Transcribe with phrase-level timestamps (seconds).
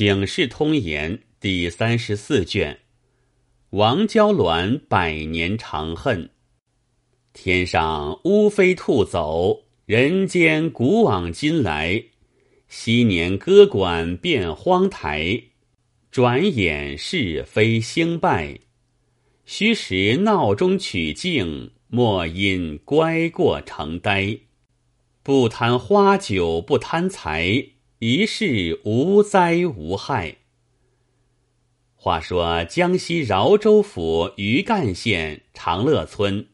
[0.00, 2.78] 警世通言》第三十四卷，
[3.68, 6.30] 王娇鸾百年长恨。
[7.34, 12.02] 天上乌飞兔走，人间古往今来。
[12.66, 15.38] 昔年歌管变荒台，
[16.10, 18.58] 转眼是非兴败。
[19.44, 24.38] 虚实闹中取静，莫因乖过成呆。
[25.22, 27.62] 不贪花酒，不贪财。
[28.02, 30.38] 一世无灾无害。
[31.96, 36.48] 话说江西饶州府余干县长乐村，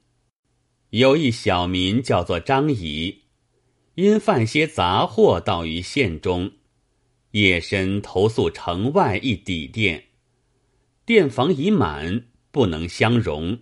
[0.90, 3.22] 有一小民叫做张仪，
[3.94, 6.50] 因贩些杂货到于县中，
[7.30, 10.06] 夜深投宿城外一底店，
[11.04, 13.56] 店房已满，不能相容，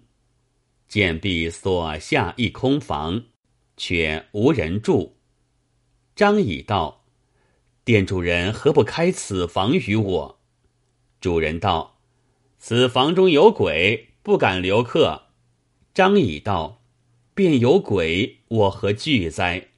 [0.89, 3.25] 见壁锁下一空房，
[3.77, 5.19] 却无人住。
[6.17, 7.04] 张仪道。
[7.85, 10.41] 店主人何不开此房与我？
[11.21, 11.99] 主人道
[12.59, 15.25] ：“此房中有鬼，不敢留客。”
[15.93, 16.81] 张乙道
[17.35, 19.69] ：“便有鬼，我何惧哉？”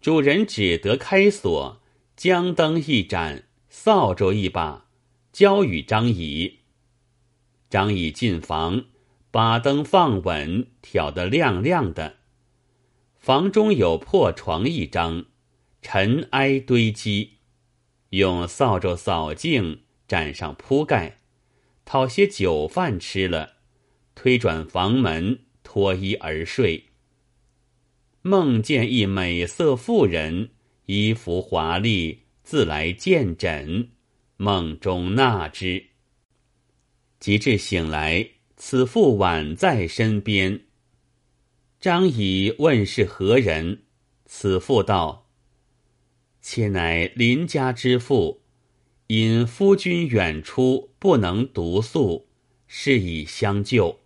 [0.00, 1.80] 主人只得开锁，
[2.16, 4.86] 将灯一盏，扫帚一把，
[5.32, 6.60] 交与张乙。
[7.68, 8.84] 张乙进房，
[9.32, 12.18] 把灯放稳，挑得亮亮的。
[13.18, 15.24] 房中有破床一张。
[15.82, 17.38] 尘埃堆积，
[18.10, 21.18] 用扫帚扫净，沾上铺盖，
[21.84, 23.56] 讨些酒饭吃了，
[24.14, 26.84] 推转房门，脱衣而睡。
[28.22, 30.50] 梦见一美色妇人，
[30.86, 33.90] 衣服华丽，自来见枕，
[34.36, 35.86] 梦中纳之。
[37.18, 40.60] 及至醒来，此妇宛在身边。
[41.80, 43.82] 张仪问是何人，
[44.26, 45.21] 此妇道。
[46.42, 48.42] 妾乃邻家之妇，
[49.06, 52.26] 因夫君远出，不能独宿，
[52.66, 54.00] 是以相救。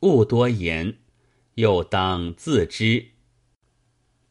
[0.00, 0.96] 勿多言，
[1.56, 3.08] 又当自知。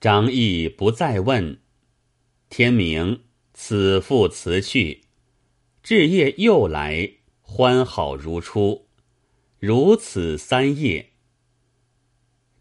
[0.01, 1.59] 张毅不再问。
[2.49, 3.21] 天明，
[3.53, 5.03] 此妇辞去，
[5.83, 8.87] 至夜又来，欢好如初。
[9.59, 11.11] 如此三夜，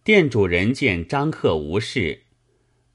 [0.03, 2.24] 店主人见张客无事。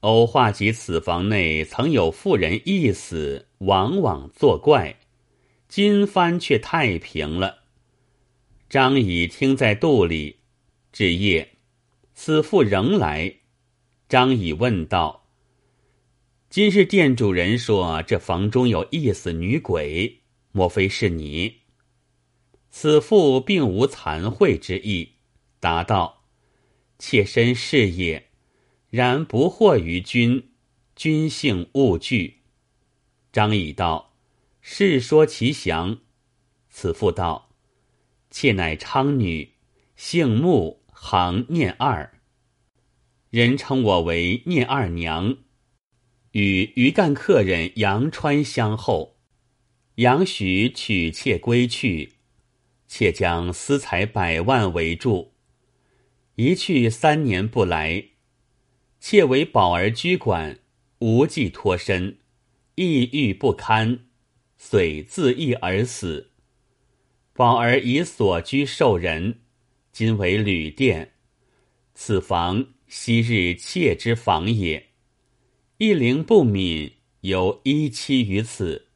[0.00, 4.98] 偶话及此房内曾有妇人一死，往往作怪。
[5.68, 7.60] 今番却太平了。
[8.68, 10.38] 张乙听在肚里。
[10.92, 11.58] 至夜，
[12.14, 13.32] 此妇仍来。
[14.08, 15.28] 张乙问道
[16.50, 21.58] ：“今日店主人说这房中有一死女鬼，莫非是你？”
[22.72, 25.12] 此妇并无惭愧之意，
[25.60, 26.24] 答道
[26.98, 28.29] ：“妾身是也。”
[28.90, 30.50] 然不惑于君，
[30.96, 32.38] 君幸勿惧。
[33.32, 34.16] 张仪道
[34.60, 36.00] ：“世说其详。”
[36.68, 37.50] 此妇道
[38.30, 39.52] ：“妾乃昌女，
[39.94, 42.18] 姓穆，行念二。
[43.30, 45.36] 人称我为念二娘。
[46.32, 49.16] 与余干客人杨川相后，
[49.96, 52.14] 杨许娶妾归去，
[52.88, 55.32] 妾将私财百万为住。
[56.34, 58.06] 一去三年不来。”
[59.00, 60.58] 妾为宝儿居馆，
[60.98, 62.18] 无计脱身，
[62.74, 64.04] 抑郁不堪，
[64.58, 66.32] 遂自缢而死。
[67.32, 69.40] 宝儿以所居受人，
[69.90, 71.14] 今为旅店。
[71.94, 74.90] 此房昔日妾之房也，
[75.78, 78.88] 一灵不泯，犹依栖于此。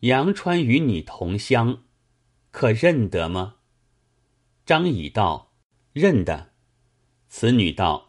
[0.00, 1.84] 杨川与你同乡，
[2.50, 3.56] 可认得吗？
[4.64, 5.52] 张乙道
[5.92, 6.52] ：“认得。”
[7.28, 8.07] 此女道。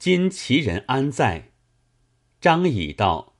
[0.00, 1.50] 今其人安在？
[2.40, 3.34] 张乙道：“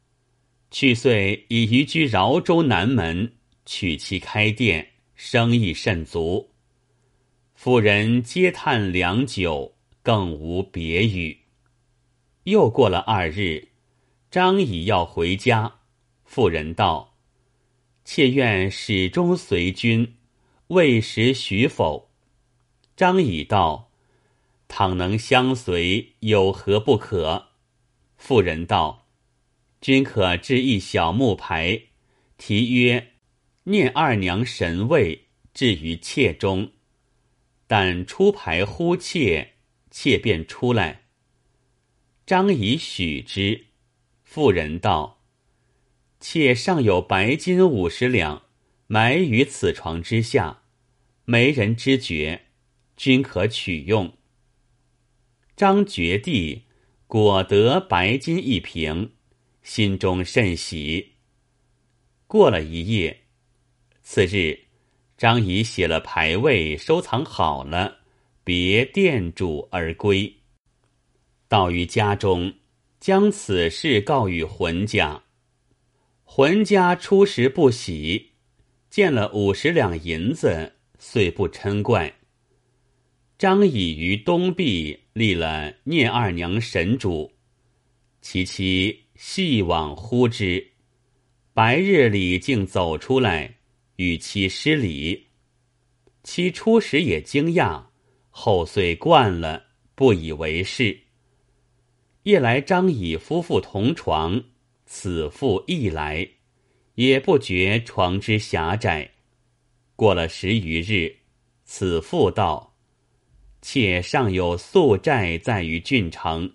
[0.71, 3.33] 去岁已移居饶州南门，
[3.65, 6.51] 娶妻开店，生意甚足。
[7.55, 11.39] 妇人嗟叹良久，更无别语。”
[12.45, 13.69] 又过了二日，
[14.31, 15.79] 张乙要回家，
[16.25, 17.17] 妇人道
[18.05, 20.17] ：“妾愿始终随君，
[20.67, 22.11] 未时许否？”
[22.95, 23.90] 张乙道。
[24.73, 27.49] 倘能相随，有何不可？
[28.17, 29.09] 妇人道
[29.83, 31.87] ：“君可制一小木牌，
[32.39, 33.15] 题曰
[33.65, 36.71] ‘念二娘神位’，置于妾中。
[37.67, 39.55] 但出牌呼妾，
[39.91, 41.03] 妾便出来。”
[42.25, 43.67] 张仪许之。
[44.23, 45.25] 妇人道
[46.21, 48.45] ：“妾尚有白金五十两，
[48.87, 50.63] 埋于此床之下，
[51.25, 52.43] 没人知觉，
[52.97, 54.15] 君可取用。”
[55.61, 56.63] 张觉地
[57.07, 59.13] 果得白金一瓶，
[59.63, 61.17] 心中甚喜。
[62.27, 63.25] 过了一夜，
[64.01, 64.59] 次日，
[65.19, 67.99] 张仪写了牌位，收藏好了，
[68.43, 70.35] 别店主而归。
[71.47, 72.55] 到于家中，
[72.99, 75.25] 将此事告与浑家。
[76.25, 78.31] 浑家初时不喜，
[78.89, 82.15] 见了五十两银子，遂不嗔怪。
[83.37, 87.31] 张仪于东壁立了聂二娘神主，
[88.23, 90.67] 其妻细往呼之，
[91.53, 93.57] 白日里竟走出来
[93.97, 95.27] 与妻施礼。
[96.23, 97.85] 妻初时也惊讶，
[98.31, 100.99] 后遂惯了，不以为事。
[102.23, 104.43] 夜来张乙夫妇同床。
[104.87, 106.27] 此妇亦来，
[106.95, 109.11] 也不觉床之狭窄。
[109.97, 111.15] 过了十余日，
[111.65, 112.70] 此妇道
[113.63, 116.53] ：“妾尚有宿债在于郡城，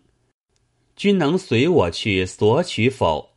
[0.96, 3.31] 君能随我去索取否？”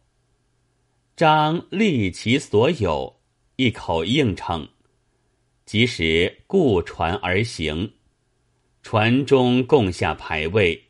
[1.16, 3.20] 张立其所有，
[3.56, 4.68] 一口应承。
[5.64, 7.92] 即时雇船而行，
[8.82, 10.84] 船中共下牌位，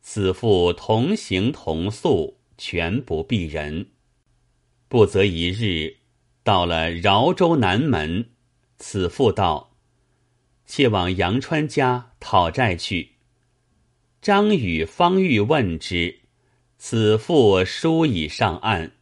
[0.00, 2.36] 此妇同行同宿。
[2.58, 3.86] 全不避人，
[4.88, 5.94] 不则一日
[6.42, 8.30] 到了饶州南门，
[8.78, 9.75] 此妇道
[10.66, 13.12] ：“且往杨川家讨债去。”
[14.20, 16.20] 张宇方欲问之，
[16.78, 18.92] 此妇书已上岸。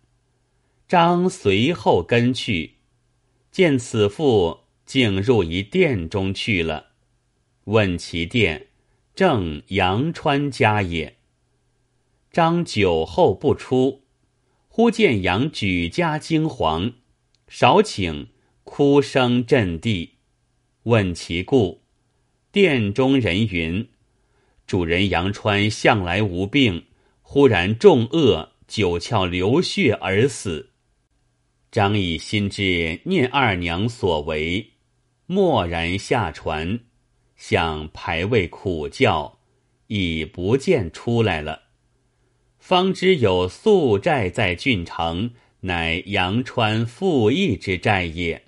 [0.87, 2.75] 张随后跟去，
[3.51, 6.89] 见此妇竟入一殿中去了，
[7.65, 8.67] 问其殿，
[9.15, 11.17] 正杨川家也。
[12.31, 14.03] 张酒后不出，
[14.69, 16.95] 忽见杨举家惊惶，
[17.49, 18.27] 少顷，
[18.65, 20.14] 哭声震地。
[20.85, 21.81] 问其故，
[22.53, 23.89] 殿中人云：
[24.67, 26.85] 主人杨川向来无病，
[27.23, 30.73] 忽然中恶，九窍流血而死。
[31.71, 34.73] 张毅心知念二娘所为，
[35.25, 36.81] 默然下船，
[37.35, 39.39] 向牌位苦叫，
[39.87, 41.63] 已不见出来了。
[42.59, 48.44] 方知有宿债在郡城，乃杨川赋役之债也。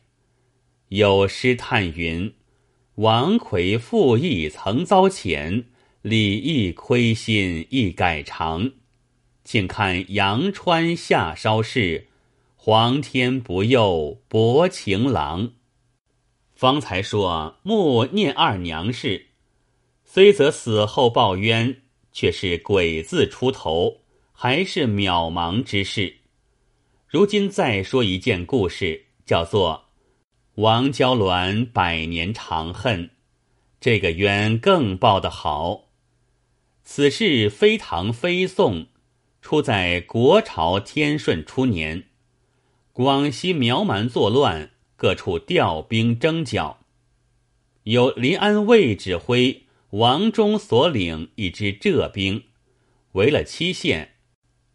[0.88, 2.34] 有诗叹云
[2.96, 5.64] ：“王魁赋役曾遭遣，
[6.02, 8.72] 李毅亏心亦改常。
[9.44, 12.08] 请看阳川下梢事，
[12.56, 15.52] 皇天不佑薄情郎。”
[16.54, 19.26] 方才说穆念二娘事，
[20.04, 24.02] 虽则死后报冤，却是鬼字出头。
[24.38, 26.16] 还是渺茫之事。
[27.08, 29.85] 如今再说一件故事，叫做
[30.56, 33.10] “王娇鸾百年长恨”。
[33.80, 35.84] 这个冤更报得好。
[36.82, 38.86] 此事非唐非宋，
[39.40, 42.04] 出在国朝天顺初年，
[42.92, 46.80] 广西苗蛮作乱，各处调兵征剿，
[47.84, 52.44] 有临安卫指挥王忠所领一支浙兵，
[53.12, 54.12] 围了七县。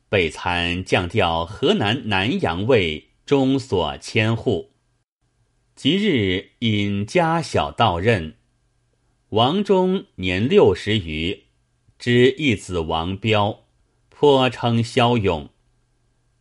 [0.09, 4.70] 被参降调河南南阳卫中所千户，
[5.83, 8.35] 即日引家小到任。
[9.29, 11.45] 王忠年六十余，
[11.97, 13.63] 知一子王彪，
[14.09, 15.49] 颇称骁勇。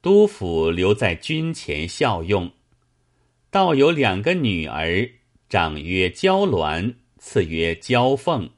[0.03, 2.53] 督府留在军前效用。
[3.49, 5.11] 倒有两个女儿，
[5.49, 8.51] 长曰娇鸾，次曰娇凤。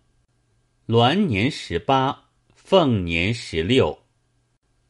[0.89, 2.25] 鸾年十八，
[2.57, 4.01] 凤年十六。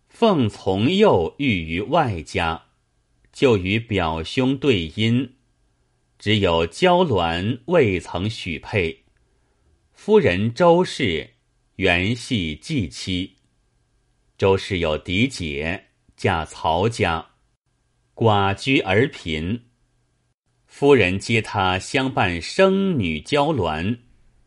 [0.09, 2.63] 凤从幼育于外家，
[3.31, 5.29] 就与表兄对姻，
[6.23, 9.07] 只有娇鸾未曾许配。
[9.93, 11.31] 夫人周氏
[11.75, 13.39] 原系继妻，
[14.39, 15.87] 周氏有嫡姐，
[16.17, 17.27] 嫁曹家，
[18.15, 19.65] 寡居而贫。
[20.69, 23.99] 夫人接他相伴生女娇鸾，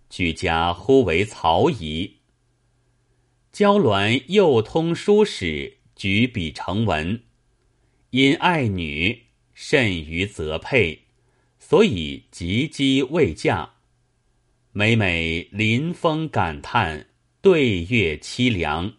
[0.09, 2.19] 举家呼为曹姨。
[3.51, 7.21] 娇鸾又通书史，举笔成文。
[8.11, 11.04] 因爱女，甚于择配，
[11.67, 13.71] 所以及笄未嫁。
[14.71, 17.07] 每每临风感叹，
[17.41, 18.93] 对月凄凉。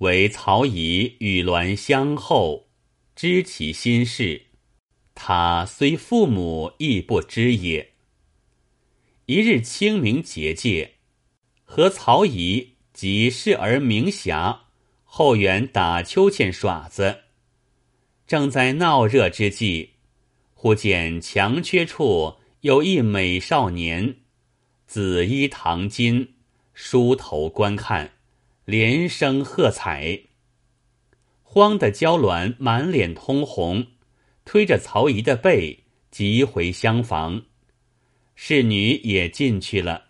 [0.00, 2.68] 唯曹姨与鸾相厚，
[3.16, 4.48] 知其心事。
[5.14, 7.94] 他虽父母亦不知也。
[9.24, 10.96] 一日清明节戒，
[11.64, 12.74] 和曹姨。
[12.92, 14.64] 即视而明霞，
[15.04, 17.20] 后园打秋千耍子。
[18.26, 19.94] 正在闹热之际，
[20.62, 24.16] 忽见墙缺处有一美少年，
[24.86, 26.32] 紫衣唐巾，
[26.74, 28.12] 梳头观看，
[28.66, 30.20] 连声喝彩。
[31.42, 33.86] 慌的娇鸾满脸通红，
[34.44, 37.40] 推着曹姨的背，急回厢房。
[38.34, 40.08] 侍女也进去了。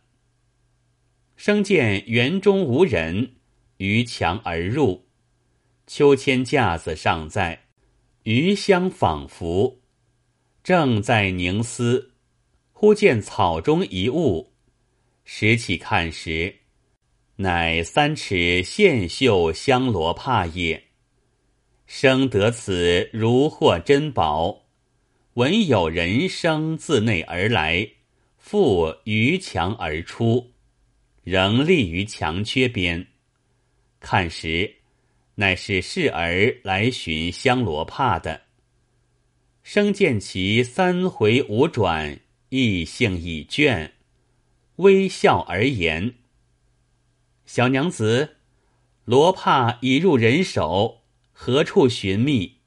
[1.36, 3.36] 生见园中无人，
[3.76, 5.06] 逾墙而入。
[5.86, 7.66] 秋千架子尚在，
[8.24, 9.79] 余香仿佛。
[10.62, 12.12] 正在凝思，
[12.72, 14.52] 忽见草中一物，
[15.24, 16.54] 拾起看时，
[17.36, 20.82] 乃三尺线绣香罗帕也。
[21.86, 24.66] 生得此如获珍宝，
[25.34, 27.88] 闻有人声自内而来。
[28.36, 30.52] 复于墙而出，
[31.22, 33.06] 仍立于墙缺边。
[34.00, 34.76] 看时，
[35.34, 38.40] 乃是侍儿来寻香罗帕的。
[39.62, 43.92] 生见其三回五转，意性已倦，
[44.76, 46.14] 微笑而言
[47.46, 48.36] ：“小娘子，
[49.04, 51.02] 罗帕已入人手，
[51.32, 52.58] 何处寻觅？”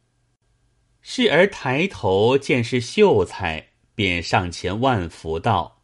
[1.02, 3.74] 侍儿抬头见是秀才。
[3.96, 5.84] 便上前万福道：“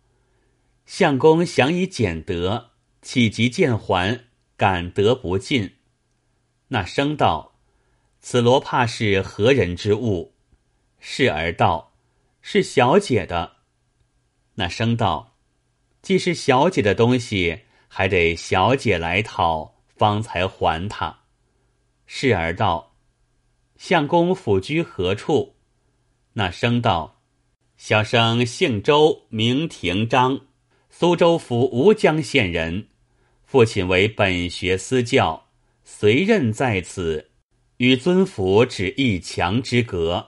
[0.88, 2.72] 相公想以俭德，
[3.04, 4.22] 岂及见还？
[4.58, 5.74] 感得不尽。”
[6.70, 7.60] 那生道
[8.20, 10.34] ：“此罗帕是何人之物？”
[11.00, 11.94] 侍儿道
[12.42, 13.58] ：“是小姐的。”
[14.56, 15.36] 那生道
[16.02, 21.20] ：“既是小姐的东西，还得小姐来讨，方才还他。”
[22.06, 22.96] 侍儿道
[23.78, 25.56] ：“相公府居何处？”
[26.34, 27.16] 那生道。
[27.78, 30.42] 小生姓周，名廷章，
[30.90, 32.90] 苏州府吴江县人。
[33.46, 35.48] 父亲为本学私教，
[35.86, 37.32] 随任在此，
[37.78, 40.28] 与尊府只一墙之隔。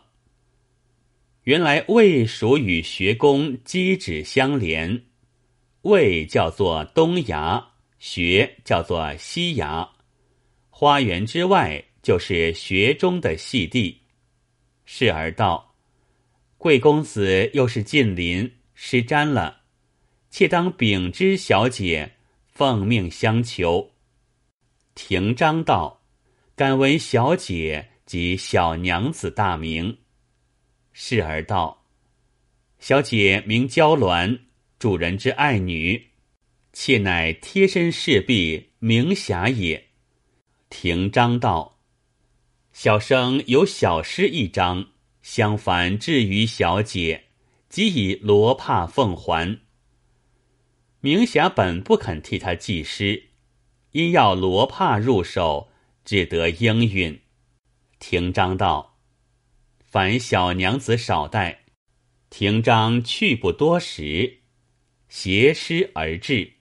[1.43, 5.05] 原来魏蜀与学宫机指相连，
[5.81, 7.63] 魏叫做东衙，
[7.97, 9.89] 学叫做西衙。
[10.69, 14.01] 花园之外就是学中的细地。
[14.85, 15.75] 侍儿道。
[16.59, 19.61] 贵公子又是近邻，失瞻了，
[20.29, 23.93] 且当禀知小姐，奉命相求。
[24.93, 26.03] 廷章道
[26.55, 29.97] ：“敢闻小姐及小娘子大名？”
[30.91, 31.85] 侍儿道
[32.79, 34.39] ：“小姐名娇鸾，
[34.79, 36.09] 主人之爱女，
[36.73, 39.89] 妾乃贴身侍婢明霞也。”
[40.69, 41.79] 廷章道
[42.73, 44.87] ：“小生有小诗一张。”
[45.21, 47.25] 相反，至于小姐，
[47.69, 49.59] 即以罗帕奉还。
[50.99, 53.29] 明霞本不肯替他寄诗，
[53.91, 55.69] 因要罗帕入手，
[56.03, 57.21] 只得应允。
[57.99, 58.90] 廷章道
[59.91, 61.59] ：“凡小娘子少待。”
[62.31, 64.39] 廷章去不多时，
[65.09, 66.53] 携诗而至，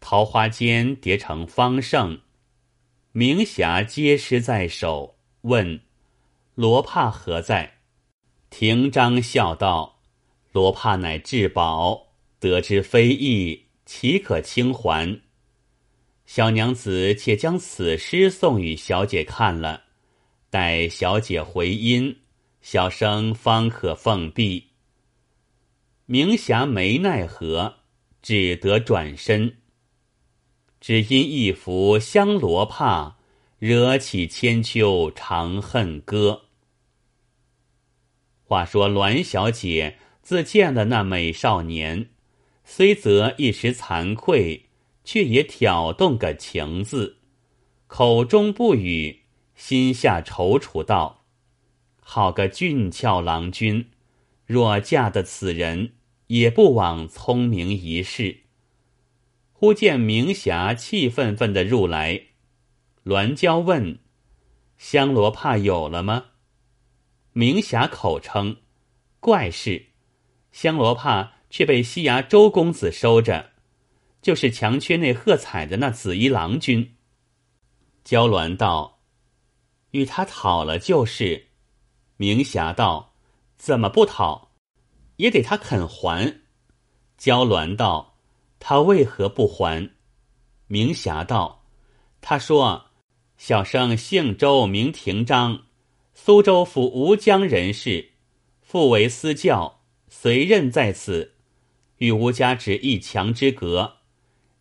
[0.00, 2.18] 桃花间叠成方盛。
[3.12, 5.82] 明霞皆诗在手，问。
[6.54, 7.78] 罗帕何在？
[8.48, 10.00] 廷章笑道
[10.52, 15.20] ：“罗帕乃至宝，得之非易，岂可轻还？
[16.24, 19.84] 小娘子且将此诗送与小姐看了，
[20.48, 22.19] 待小姐回音，
[22.60, 24.68] 小生方可奉毕。”
[26.06, 27.76] 明霞没奈何，
[28.20, 29.58] 只得转身。
[30.80, 33.16] 只因一幅香罗帕，
[33.58, 36.46] 惹起千秋长恨歌。
[38.42, 42.10] 话说栾小姐自见了那美少年，
[42.64, 44.70] 虽则一时惭愧，
[45.04, 47.18] 却也挑动个情字，
[47.86, 49.20] 口中不语，
[49.54, 51.19] 心下踌躇道
[52.12, 53.88] ：“好个俊俏郎君，
[54.44, 55.92] 若嫁得此人，
[56.26, 58.40] 也不枉聪明一世。”
[59.54, 62.22] 忽见明霞气愤愤的入来，
[63.04, 64.00] 栾娇问
[64.76, 66.30] ：“香罗帕有了吗？”
[67.32, 68.56] 明霞口称
[69.20, 69.90] ：“怪事，
[70.50, 73.50] 香罗帕却被西衙周公子收着，
[74.20, 76.96] 就是墙缺内喝彩的那紫衣郎君。”
[78.02, 78.98] 娇鸾道
[79.92, 81.46] ：“与他讨了就是。”
[82.20, 83.14] 明霞道
[83.56, 84.50] ：“怎么不讨？
[85.16, 86.42] 也得他肯还。”
[87.16, 88.18] 娇鸾道
[88.60, 89.90] ：“他为何不还？”
[90.68, 91.64] 明霞道
[92.20, 92.90] ：“他说，
[93.38, 95.62] 小生姓周，名廷章。”
[96.12, 98.10] 苏州府吴江人士，
[98.60, 101.36] 父为私教，随任在此，
[101.96, 103.96] 与吴家只一墙之隔。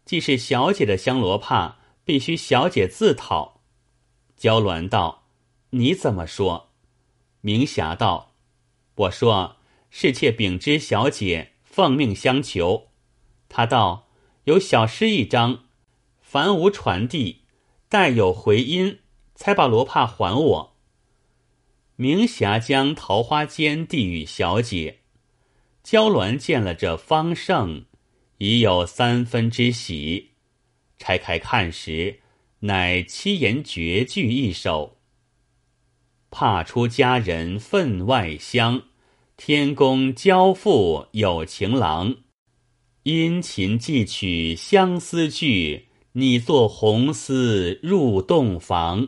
[0.05, 3.59] 既是小姐的香罗帕，必须小姐自讨。
[4.37, 5.25] 娇鸾道
[5.71, 6.67] ：“你怎么说？”
[7.41, 8.35] 明霞道
[8.95, 9.57] ：“我说
[9.89, 12.89] 侍妾禀知小姐，奉命相求。
[13.47, 14.09] 他道
[14.43, 15.65] 有小诗一张，
[16.21, 17.43] 凡无传递，
[17.87, 18.99] 待有回音，
[19.35, 20.75] 才把罗帕还我。”
[21.95, 24.99] 明霞将桃花笺递与小姐，
[25.83, 27.85] 娇鸾见了这方胜，
[28.37, 30.31] 已有三分之喜。
[30.97, 32.19] 拆开看时，
[32.59, 34.98] 乃七言绝句一首。
[36.31, 38.83] 怕出佳人分外香，
[39.35, 42.15] 天公交付有情郎。
[43.03, 49.07] 殷勤寄取相思句，你作红丝入洞房。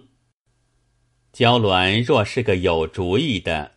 [1.32, 3.74] 娇鸾若是个有主意的，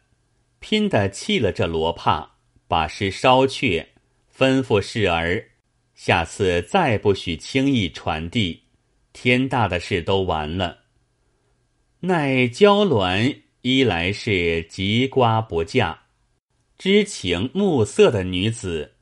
[0.61, 2.37] 拼得弃了这罗帕，
[2.67, 3.91] 把诗烧却，
[4.35, 5.51] 吩咐侍儿，
[5.95, 8.63] 下次再不许轻易传递。
[9.13, 10.84] 天大的事都完了。
[12.07, 16.01] 奈娇鸾一来是吉瓜不嫁，
[16.77, 18.93] 知情暮色的女子。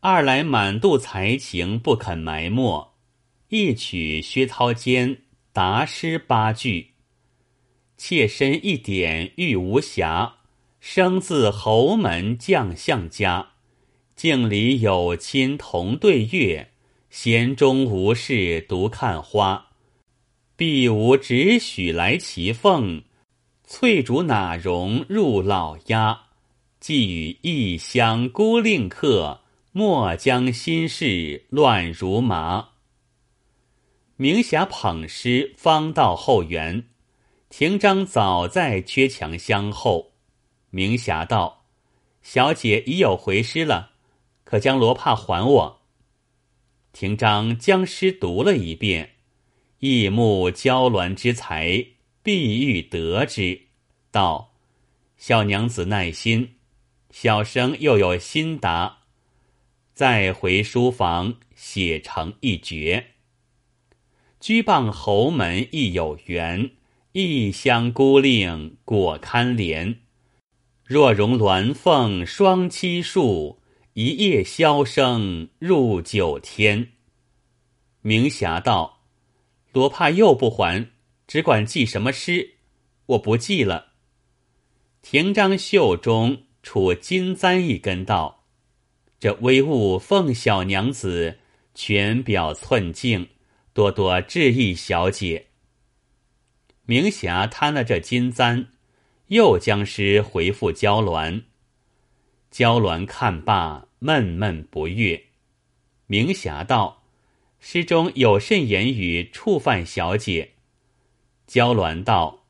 [0.00, 2.94] 二来满肚才情不肯埋没，
[3.50, 5.18] 一曲薛涛间
[5.52, 6.92] 答诗八句，
[7.98, 10.36] 妾身一点玉无瑕，
[10.80, 13.50] 生自侯门将相家，
[14.16, 16.70] 镜里有亲同对月，
[17.10, 19.67] 闲中无事独看花，
[20.58, 23.04] 必无只许来其凤，
[23.62, 26.22] 翠竹哪容入老鸦？
[26.80, 29.42] 寄与异乡孤令客。
[29.70, 32.70] 莫将心事乱如麻。
[34.16, 36.88] 明霞捧诗方到后园，
[37.48, 40.10] 廷章早在缺墙相候。
[40.70, 41.66] 明霞道
[42.20, 43.92] ：“小姐已有回诗了，
[44.42, 45.82] 可将罗帕还我。”
[46.92, 49.17] 廷章将诗读了一遍，
[49.80, 51.86] 异木娇鸾之才，
[52.22, 53.60] 必欲得之，
[54.10, 54.54] 道
[55.16, 56.56] ：“小娘子耐心，
[57.10, 58.98] 小生又有新答。”
[59.94, 63.06] 再回书房写成一绝。
[64.40, 66.70] 居傍侯门亦有缘，
[67.12, 69.96] 异乡孤令果堪怜。
[70.84, 73.60] 若容鸾凤双栖树，
[73.94, 76.92] 一夜箫声入九天。
[78.00, 78.97] 明霞道
[79.78, 80.90] ：“多怕又不还，
[81.28, 82.54] 只管记什么诗？
[83.06, 83.92] 我不记了。”
[85.02, 88.44] 廷章袖中处金簪一根道。
[89.20, 91.38] 这微物奉小娘子，
[91.76, 93.28] 全表寸净，
[93.72, 95.46] 多多致意小姐。
[96.84, 98.72] 明霞贪了这金簪，
[99.28, 101.44] 又将诗回复娇鸾。
[102.50, 105.26] 娇鸾看罢，闷闷不悦。
[106.08, 106.97] 明霞道
[107.60, 110.52] ：“诗中有甚言语触犯小姐？”
[111.46, 112.44] 娇鸾道：“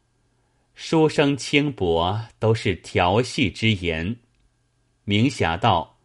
[0.75, 4.17] 书生轻薄，都是调戏之言。”
[5.05, 5.97] 明霞道。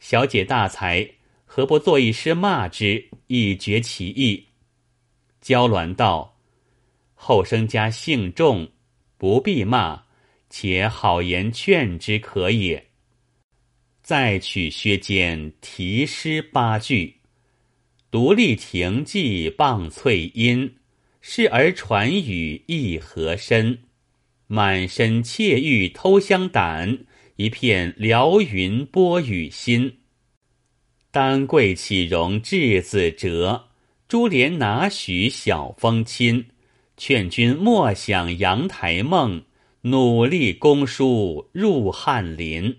[0.00, 1.10] 小姐大才，
[1.44, 4.46] 何不作一诗骂之，以绝其意？
[5.40, 6.36] 娇鸾道
[7.14, 8.70] ：“后生家姓重，
[9.16, 10.04] 不必骂，
[10.48, 12.86] 且好言劝之可也。”
[14.00, 17.17] 再取薛坚题诗八句
[18.10, 20.76] ：“独立亭记傍翠阴，
[21.20, 23.80] 示而传语意何深？
[24.46, 26.98] 满身窃玉偷香胆。”
[27.38, 29.98] 一片辽云波雨心，
[31.12, 33.66] 丹桂岂容稚子折？
[34.08, 36.46] 珠帘哪许小风侵？
[36.96, 39.44] 劝君莫想阳台梦，
[39.82, 42.78] 努力攻书入翰林。